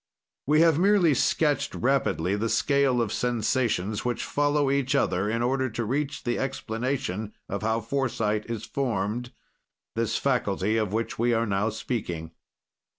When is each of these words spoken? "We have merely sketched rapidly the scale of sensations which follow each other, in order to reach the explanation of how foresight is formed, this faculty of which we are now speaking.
"We 0.47 0.61
have 0.61 0.79
merely 0.79 1.13
sketched 1.13 1.75
rapidly 1.75 2.35
the 2.35 2.49
scale 2.49 3.03
of 3.03 3.13
sensations 3.13 4.03
which 4.03 4.23
follow 4.25 4.71
each 4.71 4.95
other, 4.95 5.29
in 5.29 5.43
order 5.43 5.69
to 5.69 5.85
reach 5.85 6.23
the 6.23 6.39
explanation 6.39 7.33
of 7.47 7.61
how 7.61 7.81
foresight 7.81 8.49
is 8.49 8.65
formed, 8.65 9.31
this 9.95 10.17
faculty 10.17 10.75
of 10.77 10.91
which 10.91 11.19
we 11.19 11.35
are 11.35 11.45
now 11.45 11.69
speaking. 11.69 12.31